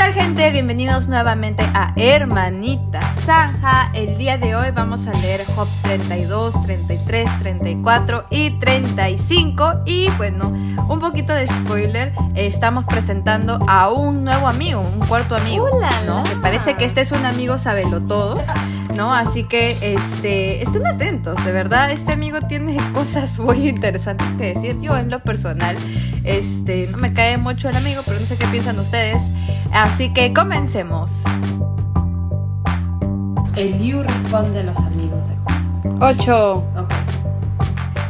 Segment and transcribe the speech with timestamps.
[0.00, 0.50] tal gente?
[0.50, 3.90] Bienvenidos nuevamente a Hermanita Zanja.
[3.92, 9.82] El día de hoy vamos a leer Job 32, 33, 34 y 35.
[9.84, 10.48] Y bueno,
[10.88, 15.68] un poquito de spoiler, estamos presentando a un nuevo amigo, un cuarto amigo.
[16.06, 16.22] ¿no?
[16.22, 18.42] Me parece que este es un amigo sabelo todo,
[19.00, 19.14] ¿no?
[19.14, 24.78] Así que este, estén atentos, de verdad, este amigo tiene cosas muy interesantes que decir.
[24.82, 25.74] Yo en lo personal,
[26.24, 29.22] este, no me cae mucho el amigo, pero no sé qué piensan ustedes.
[29.72, 31.12] Así que comencemos.
[33.56, 36.02] Eliu responde a los amigos de Job.
[36.02, 36.56] 8.
[36.76, 36.92] Ok.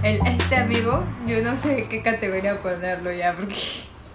[0.03, 3.55] El, este amigo, yo no sé qué categoría ponerlo ya, porque...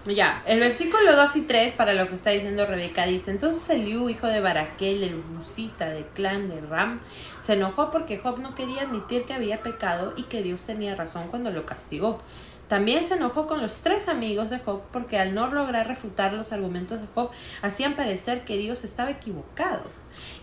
[0.08, 4.08] Ya, el versículo 2 y 3 para lo que está diciendo Rebeca dice, entonces Eliú,
[4.08, 7.00] hijo de Baraquel, el Busita del clan de Ram,
[7.42, 11.28] se enojó porque Job no quería admitir que había pecado y que Dios tenía razón
[11.30, 12.22] cuando lo castigó.
[12.68, 16.52] También se enojó con los tres amigos de Job porque al no lograr refutar los
[16.52, 17.32] argumentos de Job
[17.64, 19.84] hacían parecer que Dios estaba equivocado.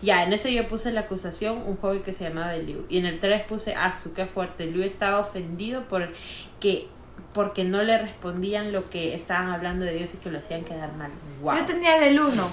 [0.01, 2.85] Ya, en ese yo puse la acusación, un joven que se llamaba Eliú.
[2.89, 4.65] Y en el 3 puse, ah, su qué fuerte.
[4.65, 6.11] Eliú estaba ofendido por
[6.59, 6.87] que
[7.33, 10.93] porque no le respondían lo que estaban hablando de Dios y que lo hacían quedar
[10.93, 11.11] mal.
[11.41, 11.57] Wow.
[11.57, 12.51] Yo tenía del uno.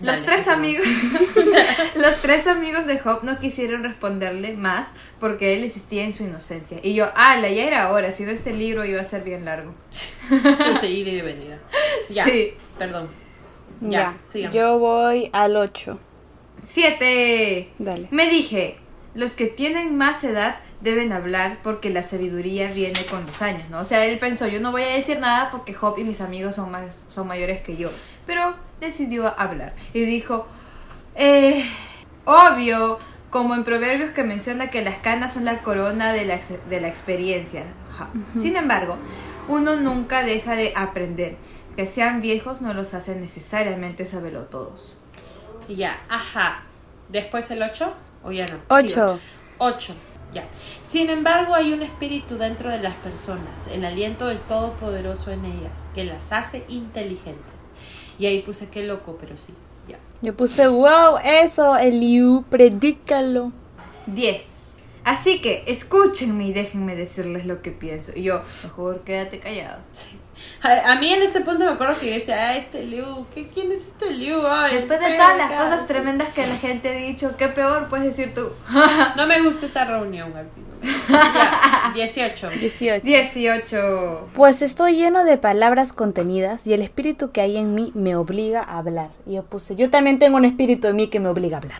[0.00, 0.86] Los Dale, tres amigos,
[1.94, 4.86] los tres amigos de Job no quisieron responderle más
[5.18, 6.78] porque él insistía en su inocencia.
[6.82, 9.74] Y yo, ala, ya era hora, si no este libro iba a ser bien largo.
[10.80, 11.58] de ida y de venida.
[12.08, 12.54] Ya, Sí.
[12.78, 13.10] perdón.
[13.82, 13.88] Ya.
[13.90, 14.56] Ya, sigamos.
[14.56, 15.98] Yo voy al 8.
[16.62, 17.70] Siete.
[17.78, 18.08] Dale.
[18.10, 18.78] Me dije,
[19.14, 23.80] los que tienen más edad deben hablar porque la sabiduría viene con los años, ¿no?
[23.80, 26.54] O sea, él pensó, yo no voy a decir nada porque Job y mis amigos
[26.54, 27.90] son, más, son mayores que yo.
[28.26, 30.46] Pero decidió hablar y dijo,
[31.16, 31.64] eh,
[32.24, 32.98] obvio,
[33.30, 36.80] como en Proverbios que menciona que las canas son la corona de la, ex- de
[36.80, 37.64] la experiencia.
[38.30, 38.96] Sin embargo,
[39.48, 41.36] uno nunca deja de aprender.
[41.76, 44.98] Que sean viejos no los hace necesariamente saberlo todos.
[45.68, 46.62] Y ya, ajá.
[47.08, 48.58] Después el 8 o ya no.
[48.68, 49.18] 8.
[49.58, 49.94] 8.
[50.32, 50.44] Ya.
[50.84, 55.78] Sin embargo, hay un espíritu dentro de las personas, el aliento del Todopoderoso en ellas,
[55.94, 57.44] que las hace inteligentes.
[58.18, 59.54] Y ahí puse qué loco, pero sí.
[59.88, 59.98] Ya.
[60.22, 63.52] Yo puse, wow, eso, Eliu, predícalo.
[64.06, 64.59] 10.
[65.04, 68.12] Así que escúchenme y déjenme decirles lo que pienso.
[68.14, 69.78] Y yo, mejor quédate callado.
[70.62, 73.48] A, a mí en este punto me acuerdo que yo decía, ah, este Liu, ¿qué,
[73.48, 74.46] ¿quién es este Liu?
[74.46, 75.64] Ay, Después de todas las cara".
[75.70, 78.48] cosas tremendas que la gente ha dicho, ¿qué peor puedes decir tú?
[79.16, 80.32] No me gusta esta reunión.
[80.36, 80.60] así.
[81.10, 82.50] Ya, 18.
[82.58, 83.04] 18.
[83.04, 84.28] 18.
[84.34, 88.62] Pues estoy lleno de palabras contenidas y el espíritu que hay en mí me obliga
[88.62, 89.10] a hablar.
[89.26, 91.78] Y yo puse, yo también tengo un espíritu en mí que me obliga a hablar.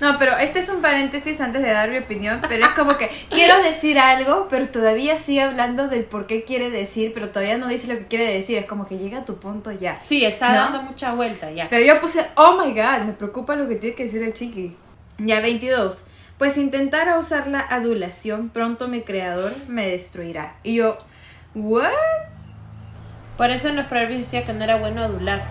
[0.00, 3.10] No, pero este es un paréntesis antes de dar mi opinión, pero es como que
[3.30, 7.68] quiero decir algo, pero todavía sigue hablando del por qué quiere decir, pero todavía no
[7.68, 8.58] dice lo que quiere decir.
[8.58, 10.00] Es como que llega a tu punto ya.
[10.00, 10.54] Sí, está ¿No?
[10.56, 11.68] dando mucha vuelta ya.
[11.70, 14.76] Pero yo puse, oh my god, me preocupa lo que tiene que decir el chiqui.
[15.18, 16.06] Ya 22.
[16.38, 20.56] Pues intentar usar la adulación, pronto mi creador me destruirá.
[20.62, 20.98] Y yo,
[21.54, 21.88] ¿what?
[23.38, 25.46] Por eso en los proverbios decía que no era bueno adular.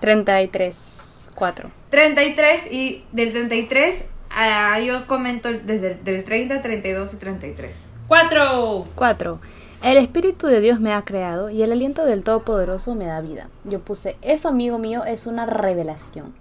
[0.00, 0.95] 33.
[1.36, 1.70] 4.
[1.90, 7.90] 33 y del 33 a, yo comento desde el del 30, 32 y 33.
[8.08, 8.86] 4.
[8.94, 9.40] 4.
[9.82, 13.48] El Espíritu de Dios me ha creado y el aliento del Todopoderoso me da vida.
[13.64, 16.34] Yo puse, eso amigo mío es una revelación.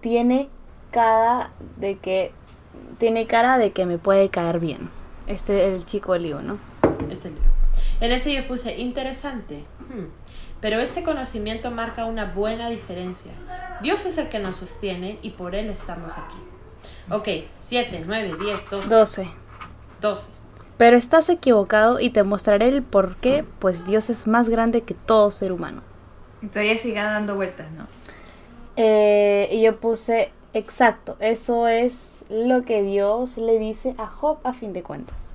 [0.00, 0.48] Tiene
[0.90, 2.32] cara de que
[2.98, 4.90] tiene cara de que me puede caer bien.
[5.26, 6.58] Este es el chico lío, ¿no?
[7.10, 7.44] Este libro.
[8.00, 9.64] En ese yo puse interesante.
[9.88, 10.06] Hmm.
[10.60, 13.32] Pero este conocimiento marca una buena diferencia.
[13.82, 16.36] Dios es el que nos sostiene y por Él estamos aquí.
[17.10, 19.28] Ok, 7, 9, 10, 12, 12.
[20.00, 20.32] 12.
[20.76, 24.94] Pero estás equivocado y te mostraré el por qué, pues Dios es más grande que
[24.94, 25.82] todo ser humano.
[26.52, 27.86] Todavía sigue dando vueltas, ¿no?
[28.76, 34.54] Eh, y yo puse, exacto, eso es lo que Dios le dice a Job a
[34.54, 35.29] fin de cuentas.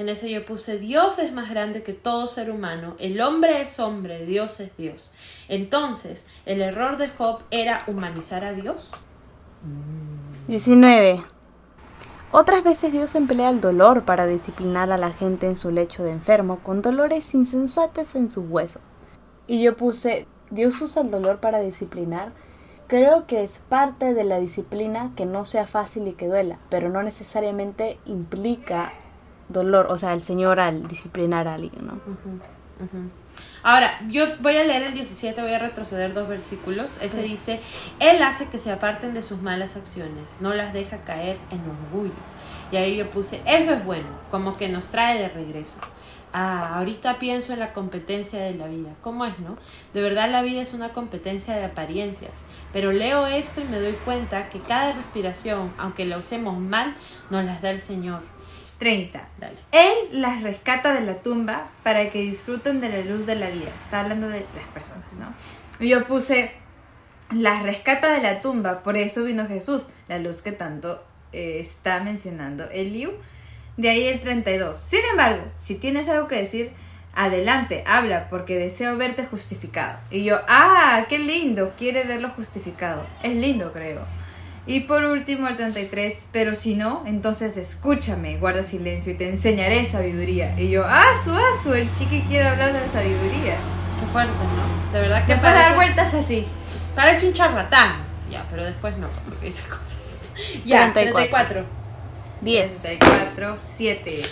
[0.00, 3.78] En ese yo puse Dios es más grande que todo ser humano, el hombre es
[3.78, 5.12] hombre, Dios es Dios.
[5.46, 8.92] Entonces, el error de Job era humanizar a Dios.
[10.48, 11.20] 19.
[12.32, 16.12] Otras veces Dios emplea el dolor para disciplinar a la gente en su lecho de
[16.12, 18.80] enfermo con dolores insensates en sus huesos.
[19.46, 22.32] Y yo puse, Dios usa el dolor para disciplinar.
[22.86, 26.88] Creo que es parte de la disciplina que no sea fácil y que duela, pero
[26.88, 28.94] no necesariamente implica
[29.52, 32.00] dolor, o sea, el Señor al disciplinar a alguien, ¿no?
[33.62, 36.90] Ahora, yo voy a leer el 17, voy a retroceder dos versículos.
[37.02, 37.60] Ese dice,
[37.98, 42.14] Él hace que se aparten de sus malas acciones, no las deja caer en orgullo.
[42.72, 45.78] Y ahí yo puse, eso es bueno, como que nos trae de regreso.
[46.32, 48.90] Ah, ahorita pienso en la competencia de la vida.
[49.02, 49.56] ¿Cómo es, no?
[49.92, 52.44] De verdad la vida es una competencia de apariencias.
[52.72, 56.94] Pero leo esto y me doy cuenta que cada respiración, aunque la usemos mal,
[57.30, 58.22] nos las da el Señor.
[58.80, 59.28] 30.
[59.38, 59.56] Dale.
[59.72, 63.70] Él las rescata de la tumba para que disfruten de la luz de la vida.
[63.78, 65.32] Está hablando de las personas, ¿no?
[65.78, 66.52] Y yo puse,
[67.30, 72.00] las rescata de la tumba, por eso vino Jesús, la luz que tanto eh, está
[72.00, 73.12] mencionando Eliú.
[73.76, 74.76] De ahí el 32.
[74.76, 76.72] Sin embargo, si tienes algo que decir,
[77.14, 79.98] adelante, habla, porque deseo verte justificado.
[80.10, 83.06] Y yo, ah, qué lindo, quiere verlo justificado.
[83.22, 84.06] Es lindo, creo.
[84.70, 89.84] Y por último el 33, pero si no, entonces escúchame, guarda silencio y te enseñaré
[89.84, 90.54] sabiduría.
[90.56, 93.56] Y yo, ah, su asu, el chiqui quiere hablar de sabiduría.
[93.56, 94.92] Qué fuerte, ¿no?
[94.92, 96.46] De verdad que Después de dar vueltas así.
[96.94, 97.96] parece un charlatán.
[98.30, 100.30] Ya, pero después no, porque dice cosas.
[100.64, 101.64] Ya, 34.
[101.64, 101.66] 34.
[102.40, 102.82] 10.
[102.82, 104.22] 34, 7.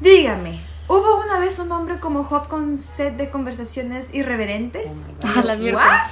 [0.00, 4.90] Dígame, ¿hubo una vez un hombre como Job con sed de conversaciones irreverentes?
[5.36, 6.10] A la mierda.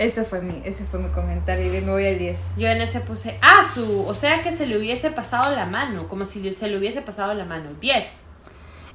[0.00, 2.56] Eso fue mi, ese fue mi comentario y me voy al 10.
[2.56, 6.08] Yo en ese puse, ah, su, o sea que se le hubiese pasado la mano,
[6.08, 7.68] como si se le hubiese pasado la mano.
[7.82, 8.24] 10.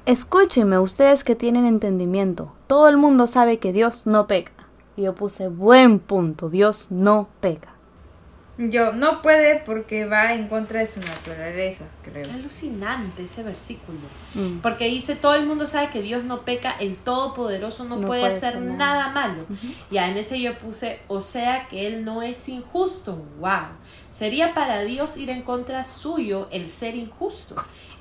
[0.04, 2.54] Escúchenme ustedes que tienen entendimiento.
[2.66, 4.50] Todo el mundo sabe que Dios no peca.
[4.96, 6.50] Y yo puse buen punto.
[6.50, 7.75] Dios no peca.
[8.58, 12.32] Yo, no puede porque va en contra de su naturaleza, Qué creo.
[12.32, 13.98] alucinante ese versículo.
[14.34, 14.60] Mm.
[14.60, 18.22] Porque dice, todo el mundo sabe que Dios no peca, el Todopoderoso no, No puede,
[18.22, 19.28] puede hacer nada, nada.
[19.28, 19.46] malo.
[19.90, 23.22] Ya en ese yo puse, o sea que Él no es injusto.
[23.40, 23.76] ¡Wow!
[24.10, 27.56] Sería para Dios ir en contra suyo el ser injusto.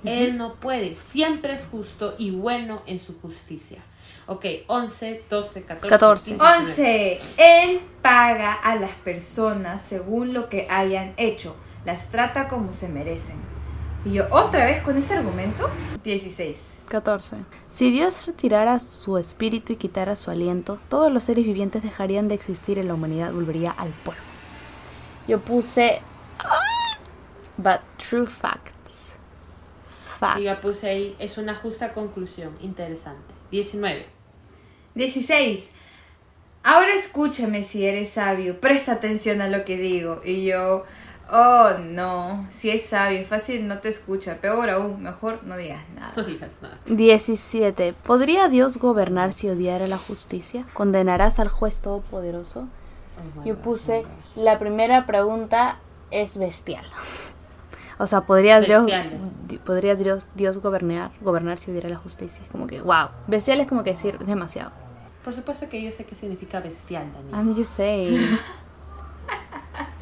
[0.05, 3.79] Él no puede, siempre es justo y bueno en su justicia.
[4.27, 5.89] Ok, 11, 12, 14.
[5.89, 6.31] 14.
[6.31, 6.71] 15, 19.
[6.71, 7.19] 11.
[7.37, 11.55] Él paga a las personas según lo que hayan hecho.
[11.85, 13.35] Las trata como se merecen.
[14.03, 15.69] Y yo, otra vez con ese argumento.
[16.03, 16.57] 16.
[16.87, 17.37] 14.
[17.69, 22.35] Si Dios retirara su espíritu y quitara su aliento, todos los seres vivientes dejarían de
[22.35, 24.19] existir y la humanidad volvería al polvo.
[25.27, 26.01] Yo puse.
[26.39, 26.59] "Ah",
[27.57, 29.15] But true facts.
[30.19, 30.39] Fact.
[30.39, 32.55] Y yo puse ahí, es una justa conclusión.
[32.61, 33.33] Interesante.
[33.51, 34.05] 19.
[34.95, 35.69] 16.
[36.63, 38.59] Ahora escúchame si eres sabio.
[38.59, 40.21] Presta atención a lo que digo.
[40.25, 40.83] Y yo,
[41.31, 42.47] oh no.
[42.49, 44.37] Si es sabio, fácil no te escucha.
[44.41, 46.13] Peor aún, mejor no digas nada.
[46.17, 46.79] No digas nada.
[46.87, 47.93] 17.
[47.93, 50.65] ¿Podría Dios gobernar si odiara la justicia?
[50.73, 52.67] ¿Condenarás al juez todopoderoso?
[53.37, 54.43] Oh Yo puse, oh gosh.
[54.43, 56.85] la primera pregunta es bestial.
[57.97, 58.91] O sea, ¿podría Dios,
[59.63, 62.43] ¿podría Dios, Dios gobernar, gobernar si odiara la justicia?
[62.51, 63.07] Como que, wow.
[63.27, 64.71] Bestial es como que decir demasiado.
[65.25, 67.33] Por supuesto que yo sé qué significa bestial, Daniel.
[67.35, 68.39] I'm just saying.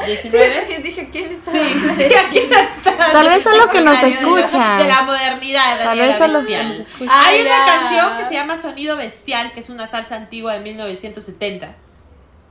[0.05, 0.79] 19.
[0.83, 1.59] dije, ¿quién está Sí,
[1.95, 2.67] sí, aquí está.
[3.13, 4.77] Tal vez son los que nos De escuchan.
[4.79, 5.77] De la modernidad.
[5.77, 6.67] Tal Daniela vez son los que Bestial.
[6.67, 7.09] nos escuchan.
[7.09, 11.75] Hay una canción que se llama Sonido Bestial, que es una salsa antigua de 1970,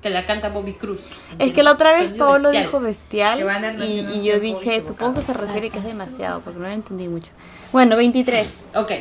[0.01, 1.01] que la canta Bobby Cruz.
[1.39, 2.65] Es que la otra vez Sonido Pablo bestial.
[2.65, 3.39] dijo bestial
[3.83, 4.89] y, yo dije, equivocado.
[4.89, 7.31] supongo que se refiere que es demasiado, porque no lo entendí mucho.
[7.71, 8.65] Bueno, 23.
[8.77, 8.93] Ok.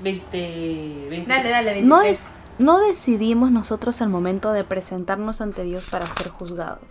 [0.00, 1.06] 20.
[1.10, 1.28] 20.
[1.28, 2.20] Dale, dale, No, 23.
[2.20, 2.24] es,
[2.58, 6.82] no decidimos nosotros al momento de presentarnos ante Dios para ser juzgados.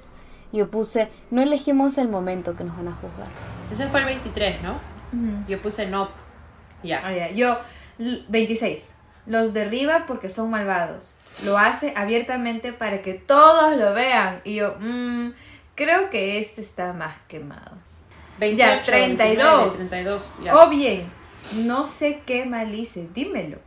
[0.51, 3.27] Yo puse, no elegimos el momento que nos van a juzgar.
[3.71, 4.74] Ese fue el 23, ¿no?
[4.74, 5.45] Ujú.
[5.48, 6.10] Yo puse no.
[6.83, 7.01] Ya.
[7.04, 7.31] Ah, ya.
[7.31, 7.57] Yo,
[7.98, 8.93] l- 26.
[9.25, 11.15] Los derriba porque son malvados.
[11.46, 14.41] Lo hace abiertamente para que todos lo vean.
[14.43, 15.29] Y yo, mm,
[15.75, 17.72] creo que este está más quemado.
[18.39, 19.77] 28, 32.
[19.77, 20.24] 29, 32.
[20.43, 20.55] Ya.
[20.58, 21.10] O bien,
[21.65, 23.58] no sé qué mal hice, dímelo.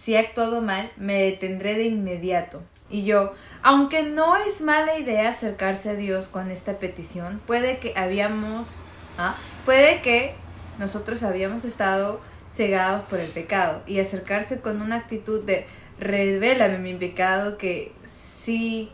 [0.00, 2.62] Si he actuado mal, me detendré de inmediato.
[2.88, 7.92] Y yo, aunque no es mala idea acercarse a Dios con esta petición, puede que
[7.96, 8.80] habíamos,
[9.18, 9.36] ¿ah?
[9.64, 10.34] puede que
[10.78, 15.66] nosotros habíamos estado cegados por el pecado y acercarse con una actitud de
[16.00, 18.90] revélame mi pecado que sí,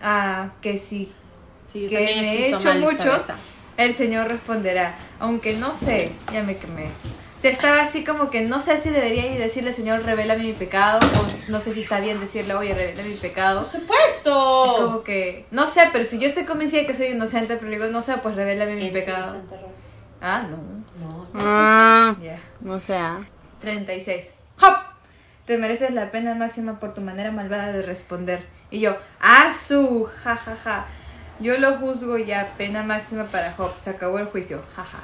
[0.00, 1.12] ah, que sí
[1.70, 3.26] Sí, que me he hecho muchos,
[3.76, 4.98] el Señor responderá.
[5.20, 6.86] Aunque no sé, ya me quemé.
[7.40, 10.52] O sea, estaba así como que no sé si debería ir decirle, Señor, revélame mi
[10.52, 11.00] pecado.
[11.00, 13.62] O no sé si está bien decirle, oye, revela mi pecado.
[13.62, 14.74] Por supuesto.
[14.76, 17.70] Es como que, no sé, pero si yo estoy convencida de que soy inocente, pero
[17.70, 19.32] digo, no sé, pues revélame mi ¿Quién se pecado.
[19.32, 19.68] desenterró?
[20.20, 20.58] Ah, no.
[21.02, 21.26] No.
[21.32, 22.38] Ah, Ya.
[22.70, 23.26] o sea,
[23.62, 24.32] 36.
[24.60, 24.74] ¡Hop!
[25.46, 28.44] Te mereces la pena máxima por tu manera malvada de responder.
[28.70, 30.04] Y yo, ¡ah, su!
[30.24, 30.86] Ja, ja, ja.
[31.40, 33.72] Yo lo juzgo ya, pena máxima para Job.
[33.78, 34.62] Se acabó el juicio.
[34.76, 34.98] Ja, ja.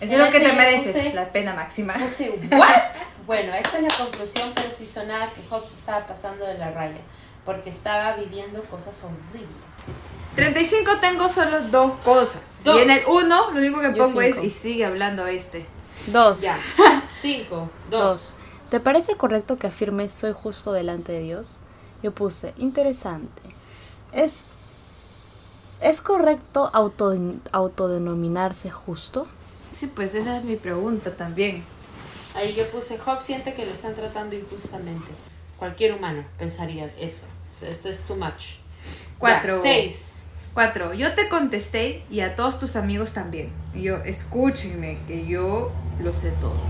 [0.00, 1.94] Eso es lo que te mereces, puse- la pena máxima.
[1.94, 2.96] Puse, ¿what?
[3.26, 6.70] bueno, esta es la conclusión, pero sí sonaba que Job se estaba pasando de la
[6.70, 7.00] raya.
[7.44, 9.48] porque estaba viviendo cosas horribles.
[10.36, 12.62] 35 tengo solo dos cosas.
[12.64, 12.76] Dos.
[12.78, 15.66] Y en el 1 lo único que Yo pongo es y sigue hablando este.
[16.06, 16.40] Dos.
[16.40, 16.56] Ya.
[17.14, 17.68] Cinco.
[17.90, 18.00] Dos.
[18.02, 18.32] Dos.
[18.70, 21.58] ¿Te parece correcto que afirmes soy justo delante de Dios?
[22.02, 23.42] Yo puse, interesante.
[24.12, 24.44] ¿Es,
[25.82, 27.14] ¿es correcto auto,
[27.52, 29.26] autodenominarse justo?
[29.80, 31.64] Sí, pues esa es mi pregunta también.
[32.34, 35.08] Ahí yo puse, Job siente que lo están tratando injustamente.
[35.58, 37.24] Cualquier humano pensaría eso.
[37.50, 38.56] O sea, Esto es too much.
[39.18, 39.56] Cuatro.
[39.56, 40.24] Ya, seis.
[40.52, 40.92] 4.
[40.92, 43.52] Yo te contesté y a todos tus amigos también.
[43.74, 45.72] Y yo, escúchenme, que yo
[46.02, 46.60] lo sé todo.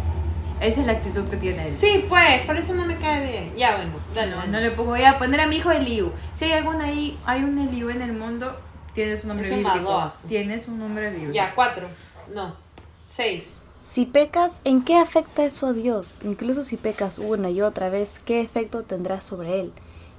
[0.61, 1.75] Esa es la actitud que tiene él.
[1.75, 3.57] Sí, pues, por eso no me cae bien.
[3.57, 4.31] Ya, bueno, dale.
[4.31, 4.53] No, dale.
[4.53, 6.13] no le pongo, voy a poner a mi hijo Eliu.
[6.33, 8.57] Si hay algún ahí, hay un Eliu en el mundo,
[8.95, 9.79] tiene su nombre Es un bíblico.
[9.79, 10.23] magoas.
[10.29, 11.33] Tiene su nombre bíblico.
[11.33, 11.89] Ya, cuatro.
[12.33, 12.70] No.
[13.11, 13.59] Seis.
[13.91, 16.19] Si pecas, ¿en qué afecta eso a Dios?
[16.23, 19.73] Incluso si pecas una y otra vez, ¿qué efecto tendrá sobre Él?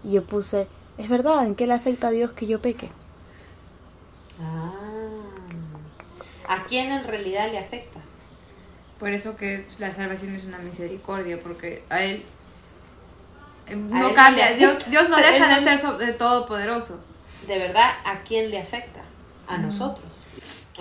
[0.04, 0.68] Y yo puse,
[0.98, 2.90] es verdad, ¿en qué le afecta a Dios que yo peque?
[4.42, 4.74] Ah.
[6.48, 8.00] ¿A quién en realidad le afecta?
[9.00, 12.24] Por eso que la salvación es una misericordia, porque a él
[13.68, 14.54] eh, A no él cambia.
[14.54, 14.90] Dios.
[14.90, 17.00] Dios no deja de ser so- de todopoderoso.
[17.48, 19.02] De verdad, ¿a quién le afecta?
[19.48, 20.11] A nosotros.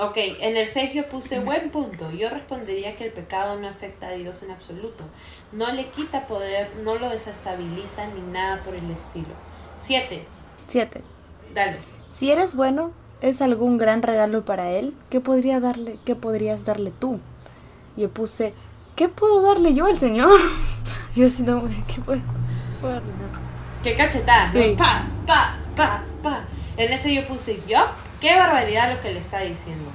[0.02, 2.10] Ok, en el 6 yo puse buen punto.
[2.10, 5.04] Yo respondería que el pecado no afecta a Dios en absoluto.
[5.52, 9.28] No le quita poder, no lo desestabiliza ni nada por el estilo.
[9.80, 10.24] 7.
[10.68, 11.02] 7.
[11.54, 11.76] Dale.
[12.10, 14.94] Si eres bueno, ¿es algún gran regalo para Él?
[15.10, 17.20] ¿Qué, podría darle, ¿Qué podrías darle tú?
[17.94, 18.54] Yo puse,
[18.96, 20.40] ¿qué puedo darle yo al Señor?
[21.14, 22.22] yo así no, ¿qué puedo,
[22.80, 23.12] puedo darle?
[23.82, 24.50] Qué cachetada.
[24.78, 26.44] Pa, pa, pa, pa.
[26.78, 27.80] En ese yo puse yo.
[28.20, 29.90] Qué barbaridad lo que le está diciendo.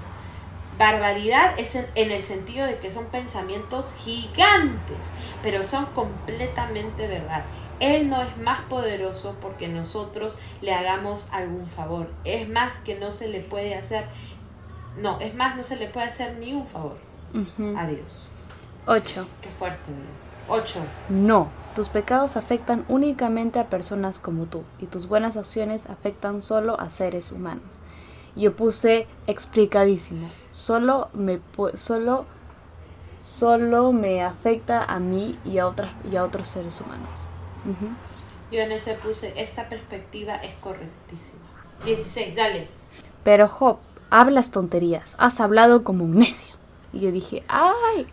[0.77, 7.45] Barbaridad es en, en el sentido de que son pensamientos gigantes, pero son completamente verdad.
[7.79, 12.09] Él no es más poderoso porque nosotros le hagamos algún favor.
[12.23, 14.05] Es más que no se le puede hacer,
[14.97, 16.97] no, es más, no se le puede hacer ni un favor
[17.33, 17.77] Ujú.
[17.77, 18.23] a Dios.
[18.87, 19.27] 8.
[19.41, 20.53] Qué fuerte, ¿no?
[20.53, 20.79] 8.
[21.09, 26.79] No, tus pecados afectan únicamente a personas como tú y tus buenas acciones afectan solo
[26.79, 27.79] a seres humanos.
[28.35, 30.29] Yo puse explicadísimo.
[30.51, 31.39] Solo me
[31.75, 32.25] solo
[33.21, 37.09] solo me afecta a mí y a otras y a otros seres humanos.
[38.51, 41.39] Yo en ese puse, esta perspectiva es correctísima.
[41.85, 42.67] 16, dale.
[43.23, 45.15] Pero Job, hablas tonterías.
[45.17, 46.55] Has hablado como un necio.
[46.93, 48.07] Y yo dije, "Ay.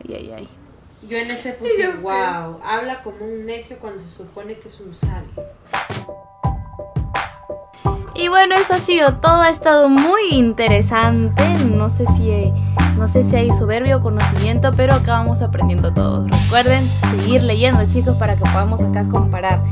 [0.00, 0.48] Ay, ay, ay."
[1.08, 4.94] Yo en ese puse, wow, habla como un necio cuando se supone que es un
[4.94, 5.32] sabio.
[8.14, 11.42] Y bueno, eso ha sido todo, ha estado muy interesante.
[11.64, 12.30] No sé si
[12.98, 16.30] no sé si hay soberbia o conocimiento, pero acá vamos aprendiendo todos.
[16.30, 19.62] Recuerden seguir leyendo, chicos, para que podamos acá comparar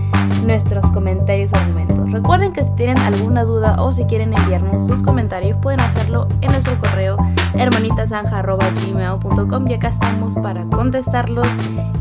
[0.45, 2.11] nuestros comentarios o argumentos.
[2.11, 6.51] Recuerden que si tienen alguna duda o si quieren enviarnos sus comentarios, pueden hacerlo en
[6.51, 7.19] nuestro correo
[7.55, 11.47] hermanitasanja.gmail.com y acá estamos para contestarlos,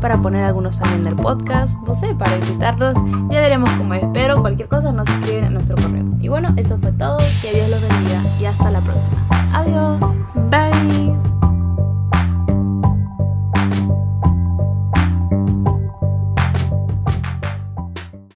[0.00, 2.94] para poner algunos también del podcast, no sé, para invitarlos.
[3.30, 6.04] Ya veremos cómo es, pero cualquier cosa nos escriben en nuestro correo.
[6.18, 7.18] Y bueno, eso fue todo.
[7.42, 9.26] Que Dios los bendiga y hasta la próxima.
[9.52, 10.00] Adiós.
[10.50, 11.09] Bye.